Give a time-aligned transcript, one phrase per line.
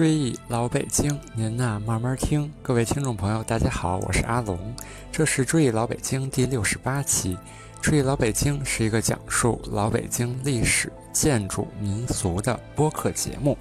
[0.00, 2.50] 追忆老北京，您呐慢慢听。
[2.62, 4.58] 各位听众朋友，大家好，我是阿龙，
[5.12, 7.36] 这是追忆老北京第六十八期。
[7.82, 13.58] 追忆老北京是一个讲述老北京历史、建筑、民俗的播客节目，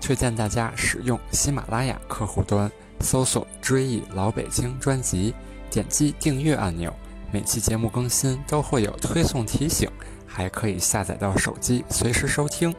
[0.00, 5.32] 推荐大家使用喜马拉雅客户端搜索“追忆老北京”专辑，
[5.70, 6.92] 点击订阅按钮，
[7.30, 9.88] 每期节目更新都会有推送提醒，
[10.26, 12.74] 还可以下载到手机随时收听。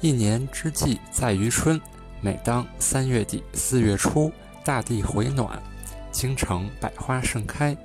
[0.00, 1.80] 一年之计在于春，
[2.24, 4.30] 每当三月底四月初，
[4.64, 5.60] 大地回暖，
[6.12, 7.76] 京城百花盛开，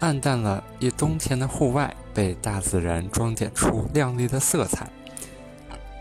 [0.00, 4.86] 暗淡了一冬天的户外被大自然装点出亮丽的色彩。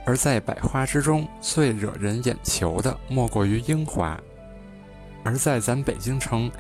[0.06, 4.20] 而在百花之中，最惹人眼球的莫过于樱花。
[5.24, 6.52] 而在咱北京城，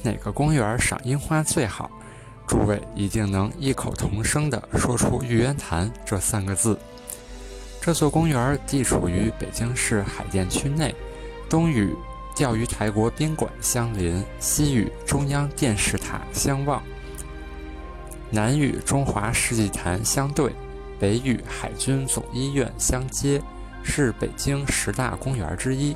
[0.00, 1.90] 哪个公园赏樱花最好？
[2.46, 6.78] 诸位一定能异口同声地说出玉渊潭这三个字。
[7.84, 10.94] 这座公园地处于北京市海淀区内，
[11.50, 11.94] 东与
[12.34, 16.82] 钓鱼台国宾馆相邻，西与中央电视塔相望，
[18.30, 20.50] 南与中华世纪坛相对，
[20.98, 23.38] 北与海军总医院相接，
[23.82, 25.94] 是北京十大公园之一。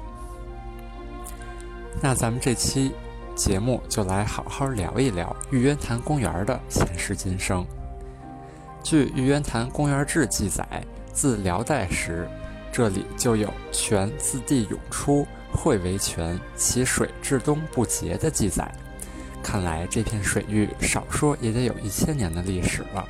[2.03, 2.92] 那咱们这期
[3.34, 7.66] 节目就来好好聊一聊玉渊潭公园的前世今生。
[8.84, 10.66] 据《玉渊潭公园志》记载。
[11.19, 12.28] 自辽代时，
[12.70, 18.72] 这里就有泉自地涌出，汇为泉，其水至东不竭的记载。
[19.42, 23.05] 看来这片水域少说也得有一千年的历史了。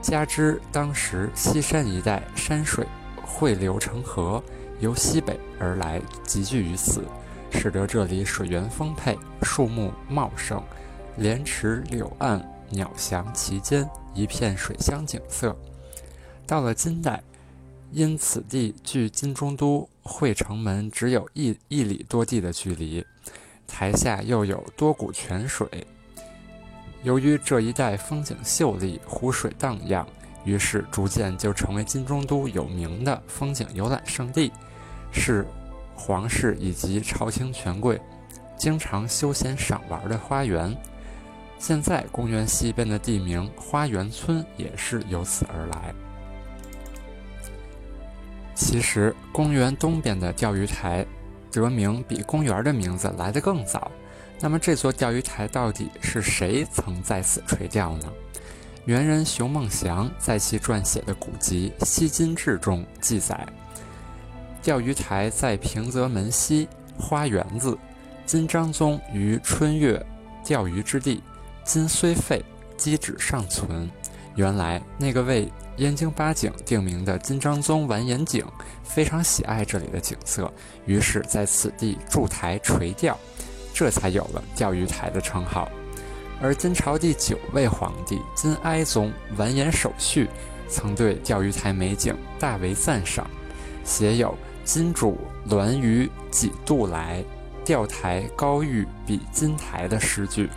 [0.00, 2.86] 加之当时西山一带山水
[3.20, 4.40] 汇流成河，
[4.78, 7.02] 由西北而来集聚于此，
[7.50, 10.62] 使得这里水源丰沛，树木茂盛，
[11.16, 15.56] 莲池柳岸，鸟翔其间，一片水乡景色。
[16.46, 17.22] 到了金代，
[17.92, 23.04] 因此地距金中都会城门只有一一里多地的距离，
[23.66, 25.66] 台下又有多股泉水，
[27.02, 30.06] 由于这一带风景秀丽，湖水荡漾，
[30.44, 34.52] 于是逐渐就成为金中都有名的风景游览胜地，
[35.12, 35.46] 是
[35.94, 38.00] 皇室以及朝廷权贵
[38.56, 40.76] 经常休闲赏玩的花园。
[41.58, 45.94] 现在公园西边的地名花园村也是由此而来。
[48.64, 51.04] 其实，公园东边的钓鱼台
[51.50, 53.90] 得名比公园的名字来得更早。
[54.38, 58.12] 那么，这座钓鱼台到底是谁曾在此垂钓呢？
[58.84, 63.44] 猿人熊梦祥在其撰写的古籍《西津志》中记载：
[64.62, 67.76] 钓鱼台在平泽门西花园子，
[68.24, 70.00] 金章宗于春月
[70.44, 71.20] 钓鱼之地，
[71.64, 72.40] 今虽废，
[72.76, 73.90] 基址尚存。
[74.36, 78.44] 原来那个为燕京八景定名的金章宗完颜景
[78.84, 80.52] 非常喜爱这里的景色，
[80.84, 83.18] 于是在此地筑台垂钓，
[83.72, 85.68] 这才有了钓鱼台的称号。
[86.42, 90.28] 而金朝第九位皇帝金哀宗完颜守绪
[90.68, 93.26] 曾对钓鱼台美景大为赞赏，
[93.84, 95.18] 写有“金主
[95.48, 97.24] 銮鱼几度来，
[97.64, 100.50] 钓台高玉比金台”的诗句。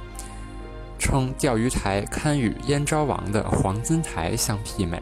[1.06, 5.00] 称钓鱼台堪与燕昭王的黄金台相媲美。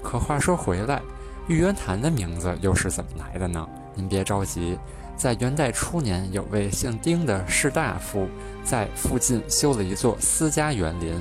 [0.00, 1.02] 可话说回来，
[1.48, 3.68] 玉渊潭的名字又是怎么来的呢？
[3.96, 4.78] 您别着急，
[5.16, 8.28] 在元代初年，有位姓丁的士大夫
[8.62, 11.20] 在附近修了一座私家园林，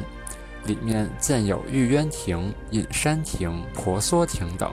[0.65, 4.71] 里面建有玉渊亭、隐山亭、婆娑亭等。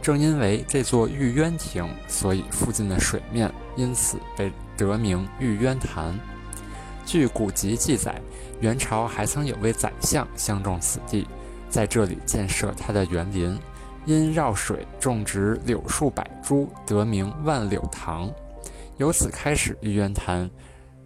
[0.00, 6.18] 正因为这座玉渊亭，所以附近的水面因此被得名玉渊潭。
[7.06, 8.20] 据古籍记载。
[8.60, 11.28] 元朝还曾有位宰相相中此地，
[11.68, 13.58] 在这里建设他的园林，
[14.06, 18.32] 因绕水种植柳树百株，得名万柳堂。
[18.96, 20.50] 由此开始，玉渊潭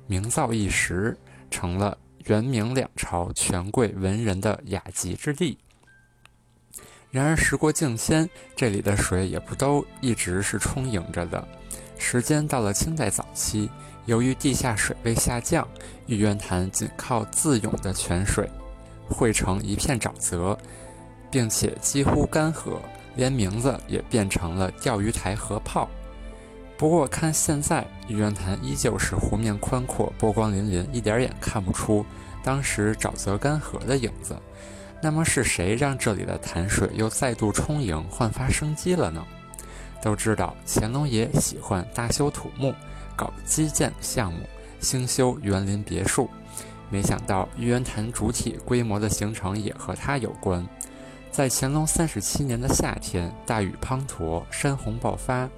[0.06, 1.16] 名噪一时，
[1.50, 5.58] 成了元明两朝权贵文人的雅集之地。
[7.10, 11.48] 然而时过境迁，这里的水也不都一直是充盈着的。
[12.00, 13.70] 时间到了清代早期。
[14.06, 15.68] 由于地下水位下降，
[16.06, 18.50] 玉渊潭仅靠自涌的泉水
[19.08, 20.58] 汇成一片沼泽，
[21.30, 22.78] 并且几乎干涸，
[23.14, 25.88] 连名字也变成了钓鱼台河泡。
[26.76, 32.04] 不过看现在，玉渊潭依旧是湖面宽阔、波光粼粼，一点也看不出
[32.42, 34.34] 当时沼泽干涸的影子。
[35.02, 39.24] 那么是谁让这里的潭水又再度充盈、焕发生机了呢？
[40.02, 42.74] 都知道乾隆爷喜欢大修土木。
[43.16, 44.40] 搞基建项目，
[44.80, 46.30] 兴修园林别墅，
[46.88, 50.66] 没想到玉渊潭主体规模的形成也和他有关。
[51.30, 55.48] 在乾隆三十七年的夏天，大雨滂沱，山洪爆发，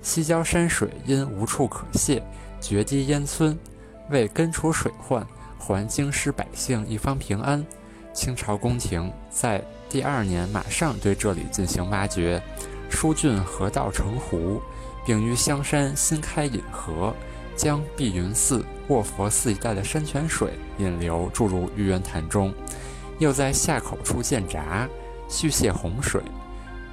[0.00, 2.22] 西郊山水因无处可泄，
[2.60, 3.58] 决堤淹村。
[4.10, 5.26] 为根除水患，
[5.58, 7.66] 还京师百姓一方平安，
[8.14, 12.40] 清朝宫廷在第二年马上对这里进行挖掘，
[12.88, 14.60] 疏浚河道成湖，
[15.04, 17.14] 并于香山新开引河，
[17.56, 22.52] 将碧云寺、卧佛寺一带的山泉水引流注入玉渊潭中，
[23.18, 24.88] 又在下口处建闸，
[25.28, 26.22] 蓄泄洪水，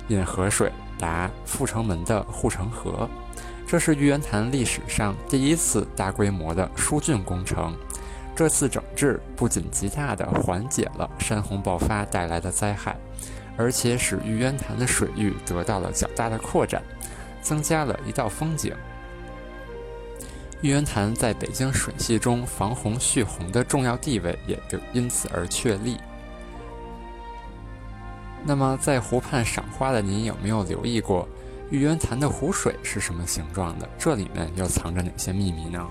[0.08, 3.10] 引河水达阜成门的护城河。
[3.68, 7.76] 这是玉渊潭历史上第一次大规模的疏浚工程。
[8.36, 12.98] 这次整治不仅极大地缓解了山洪爆发带来的灾害，
[13.58, 16.82] 而且使玉渊潭的水域得到了较大的扩展，
[17.42, 18.76] 增加了一道风景。
[20.62, 25.98] 玉渊潭在北京水系中防洪蓄洪的重要地位也就因此而确立。
[28.44, 31.28] 那么，在湖畔赏花的您有没有留意过？
[31.72, 33.90] 玉渊潭的湖水是什么形状的？
[33.98, 35.84] 这里面又藏着哪些秘密呢？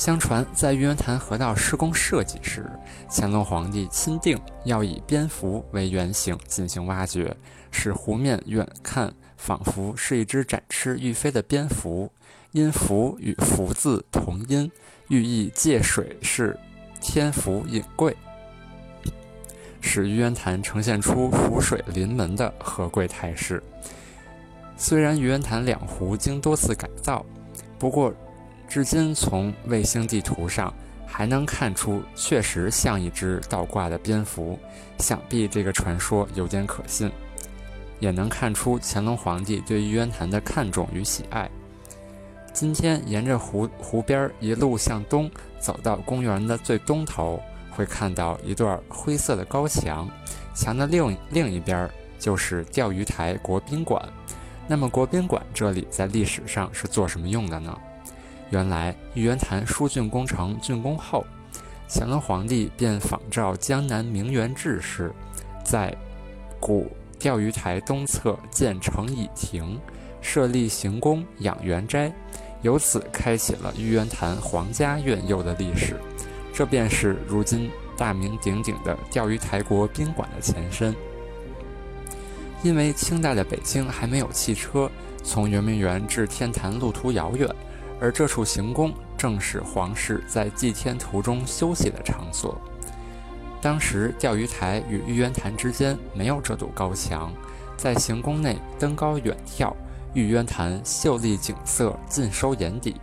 [0.00, 2.64] 相传，在玉渊潭河道施工设计时，
[3.10, 7.36] 乾隆皇帝钦定要以蝙蝠为原型进行挖掘，
[7.70, 12.10] 使湖面远看仿佛是一只展翅欲飞的蝙蝠。
[12.52, 14.72] 因“福”与“福”字同音，
[15.08, 16.58] 寓意借水是
[16.98, 18.16] 天福隐贵，
[19.82, 23.62] 使玉渊潭呈现出湖水临门的和贵态势。
[24.78, 27.22] 虽然玉渊潭两湖经多次改造，
[27.78, 28.10] 不过，
[28.70, 30.72] 至今从卫星地图上
[31.04, 34.56] 还能看出，确实像一只倒挂的蝙蝠。
[35.00, 37.10] 想必这个传说有点可信，
[37.98, 41.50] 也能看出乾隆皇帝对玉渊潭的看重与喜爱。
[42.52, 45.28] 今天沿着湖湖边一路向东
[45.58, 50.08] 走到公园的最东头，会看到一段灰色的高墙，
[50.54, 51.90] 墙的另另一边
[52.20, 54.00] 就是钓鱼台国宾馆。
[54.68, 57.76] 那么国宾馆这里在历史上是做什么用的呢？
[58.50, 61.24] 原来玉渊潭疏浚工程竣工后，
[61.88, 65.12] 乾隆皇帝便仿照江南名园志士，
[65.64, 65.96] 在
[66.60, 69.78] 古钓鱼台东侧建成乙亭，
[70.20, 72.12] 设立行宫养元斋，
[72.62, 75.96] 由此开启了玉渊潭皇家苑游的历史。
[76.52, 80.94] 这便是如今大名鼎鼎的钓鱼台国宾馆的前身。
[82.62, 84.90] 因为清代的北京还没有汽车，
[85.22, 87.48] 从圆明园至天坛路途遥远，
[88.00, 92.60] 而这处行宫正是皇室在祭天途中休息的场所。
[93.60, 97.32] 当时钓鱼台与玉渊潭之间没有这堵高墙，
[97.76, 99.74] 在行宫内登高远眺，
[100.14, 102.96] 玉渊潭秀丽景色尽收眼底。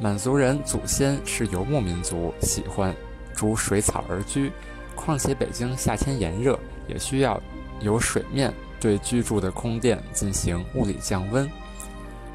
[0.00, 2.94] 满族人祖先是游牧民族，喜欢
[3.34, 4.52] 逐水草而居，
[4.94, 7.40] 况且北京夏天炎热，也需要。
[7.80, 11.46] 由水面对居住的宫殿进行物理降温。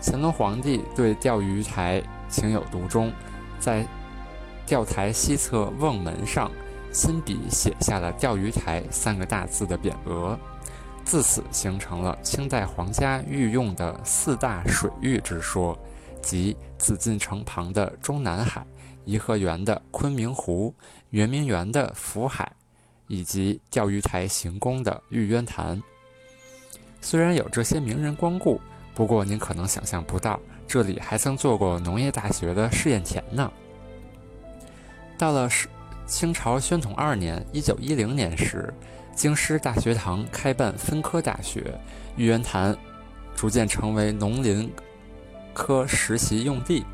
[0.02, 3.12] 乾隆皇帝对钓鱼台情有独钟，
[3.60, 3.86] 在
[4.66, 6.52] 钓台西侧瓮门上
[6.92, 10.38] 亲笔写下了“钓鱼台”三个大字的匾额，
[11.06, 15.78] 自此形成了清代皇家御用的四大水域之说，
[16.22, 18.66] 即紫禁城旁的中南海、
[19.06, 20.74] 颐和园的昆明湖、
[21.12, 22.52] 圆明园的福海。
[23.08, 25.84] 以及钓鱼台行宫的玉渊潭，
[27.02, 28.58] 虽然有这些名人光顾，
[28.94, 33.52] 不过您可能想象不到，这里还曾做过农业大学的试验田呢。
[35.18, 35.68] 到了是
[36.06, 38.74] 清朝宣统二年（一九一零年）时，
[39.16, 41.74] 京师大学堂开办分科大学，
[42.16, 42.78] 玉渊潭
[43.36, 44.72] 逐渐成为农林
[45.54, 46.86] 科实习用地。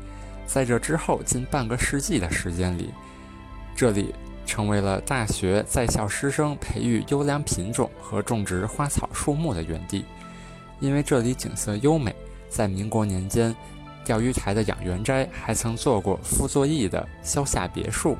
[0.46, 2.92] 在这之后近半个世纪的时间里，
[3.76, 4.14] 这里。
[4.46, 10.06] 成为了大学在校师生培育优良品种和种植花草树木的园地。
[10.80, 12.14] 因为这里景色优美，
[12.48, 13.54] 在民国年间，
[14.04, 18.16] 钓鱼台的养元斋还曾做过傅作义的消夏别墅。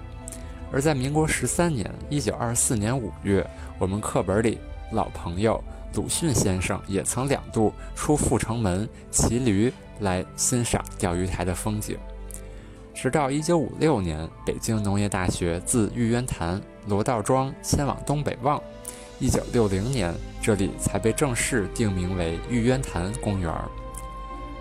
[0.70, 3.48] 而在民国十三年（一九二四年五月），
[3.78, 4.58] 我们课本里
[4.92, 5.62] 老朋友
[5.94, 11.96] 鲁迅先生也曾两度出阜成门骑驴来欣赏钓鱼台的风景。
[12.94, 18.60] 直到一九五六年，北京农业大学自玉渊潭罗道庄迁往东北望，
[19.20, 23.52] 一九六零年，这里才被正式定名为玉渊潭公园。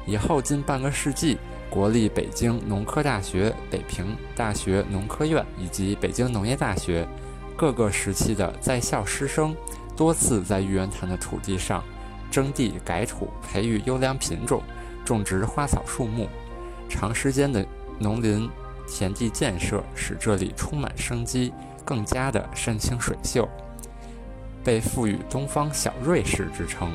[0.05, 1.37] 以后近半个世纪，
[1.69, 7.07] 国立北京农科大学、北平大学农科院以及北京农业大学
[7.55, 9.55] 各个时期的在校师生，
[9.95, 11.83] 多次在玉渊潭的土地上
[12.31, 14.63] 征地改土，培育优良品种，
[15.05, 16.27] 种植花草树木，
[16.89, 17.65] 长时间的。
[17.99, 18.47] 农林
[18.87, 21.51] 田地建设使这里充满生机，
[21.83, 23.49] 更加的山清水秀。
[24.67, 26.91] 被赋予“东方小瑞士”之称。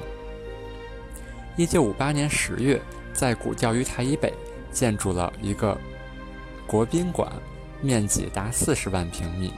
[1.57, 2.79] 一九五八年十月，
[3.15, 4.31] 在古钓鱼台以北
[4.71, 5.75] 建筑了一个
[6.67, 7.33] 国宾馆，
[7.81, 9.55] 面积达四十万平米，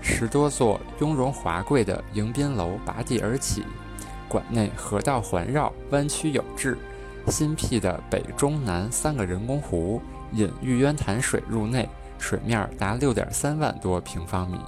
[0.00, 3.62] 十多座雍容华贵的迎宾楼拔地而起，
[4.30, 6.78] 馆内河道环绕，弯曲有致。
[7.26, 10.00] 新辟的北、中、南三个人工湖
[10.32, 11.86] 引玉渊潭水入内，
[12.18, 14.58] 水面达六点三万多平方米。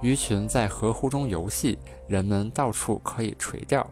[0.00, 3.84] 鱼群在河湖中游戏，人们到处可以垂钓。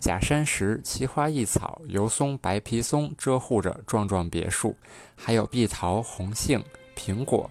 [0.00, 4.76] 假山石、奇花异草、油松、白皮松遮护着幢幢别墅，
[5.16, 6.62] 还有碧桃、红杏、
[6.96, 7.50] 苹果、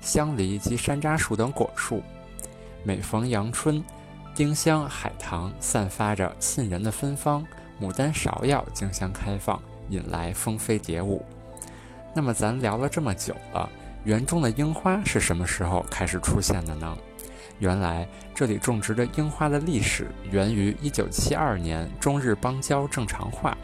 [0.00, 2.02] 香梨及山楂树等果树。
[2.84, 3.82] 每逢阳春，
[4.34, 7.44] 丁香、海棠散发着沁人的芬芳，
[7.80, 11.24] 牡丹、芍药竞相开放，引来蜂飞蝶舞。
[12.14, 13.68] 那么，咱聊了这么久了，
[14.04, 16.96] 园中的樱花是什么时候开始出现的呢？
[17.58, 23.56] 原来这里种植的樱花的历史源于1972年中日邦交正常化。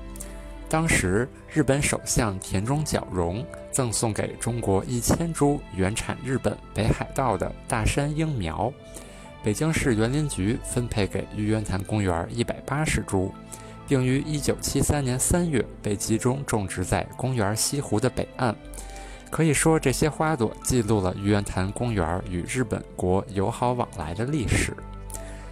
[0.69, 8.73] 当时日本首相田中角荣赠送给中国一千株原产日本北海道的大山樱苗，
[9.45, 13.31] 北京市园林局分配给玉渊潭公园一百八十株，
[13.87, 18.57] 并于1973年3月被集中种植在公园西湖的北岸。
[19.33, 24.77] 可以说，这些花朵记录了玉渊潭公园与日本国友好往来的历史。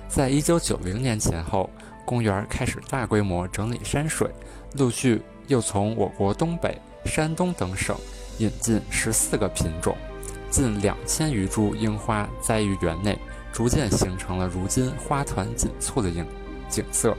[0.07, 1.71] 在一九九零年前后，
[2.05, 4.29] 公园开始大规模整理山水，
[4.75, 7.97] 陆续又从我国东北、山东等省
[8.37, 9.97] 引进十四个品种，
[10.51, 13.19] 近两千余株樱花栽于园内，
[13.51, 16.27] 逐渐形成了如今花团锦簇的景
[16.69, 17.17] 景色。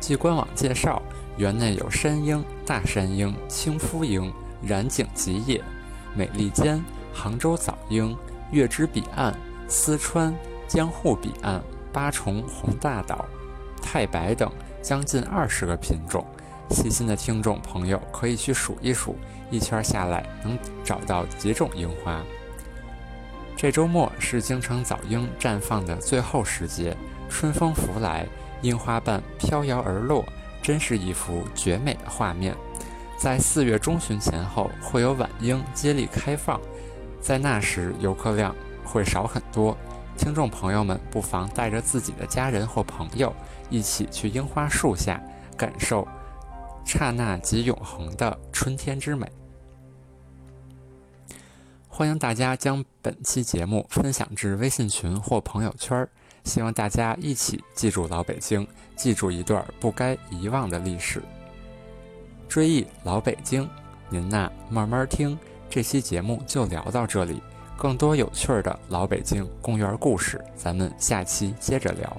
[0.00, 1.00] 据官网介绍，
[1.36, 4.32] 园内有山樱、大山樱、青夫樱。
[4.62, 5.62] 染井吉野、
[6.14, 8.16] 美利坚、杭州早樱、
[8.50, 9.34] 月之彼岸、
[9.68, 10.34] 四川、
[10.68, 13.24] 江户彼岸、八重红大岛、
[13.82, 14.50] 太白等
[14.80, 16.24] 将近二十个品种。
[16.70, 19.16] 细心的听众朋友可以去数一数，
[19.50, 22.22] 一圈下来能找到几种樱花。
[23.56, 26.96] 这周末是京城早樱绽放的最后时节，
[27.28, 28.26] 春风拂来，
[28.62, 30.24] 樱花瓣飘摇而落，
[30.62, 32.56] 真是一幅绝美的画面。
[33.22, 36.60] 在四月中旬前后，会有晚樱接力开放，
[37.20, 38.52] 在那时游客量
[38.84, 39.78] 会少很多。
[40.18, 43.32] 听众朋友们不妨带着自己的家人或朋友，
[43.70, 45.22] 一起去樱花树下，
[45.56, 46.04] 感受
[46.84, 49.30] 刹那即永恒的春天之美。
[51.86, 56.08] 欢迎大家将本期节目分享至微信群或朋友圈，
[56.42, 61.22] 希望大家一起记住老北京，记住一段不该遗忘的历史。
[62.52, 63.66] 追忆老北京，
[64.10, 65.38] 您呐慢慢听。
[65.70, 67.40] 这期节目就聊到这里，
[67.78, 72.14] 更多有趣的老北京公园故事，咱们下期接着聊。